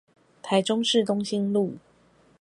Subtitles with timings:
[0.41, 1.75] 台中市東興路